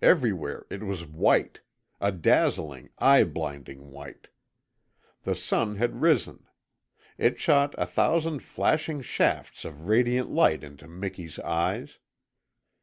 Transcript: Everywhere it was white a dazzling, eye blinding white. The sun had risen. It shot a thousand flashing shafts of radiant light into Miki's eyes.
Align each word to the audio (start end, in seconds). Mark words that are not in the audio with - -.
Everywhere 0.00 0.64
it 0.70 0.82
was 0.82 1.04
white 1.04 1.60
a 2.00 2.10
dazzling, 2.10 2.88
eye 2.98 3.24
blinding 3.24 3.90
white. 3.90 4.30
The 5.24 5.36
sun 5.36 5.76
had 5.76 6.00
risen. 6.00 6.46
It 7.18 7.38
shot 7.38 7.74
a 7.76 7.84
thousand 7.84 8.42
flashing 8.42 9.02
shafts 9.02 9.66
of 9.66 9.86
radiant 9.86 10.30
light 10.30 10.64
into 10.64 10.88
Miki's 10.88 11.38
eyes. 11.40 11.98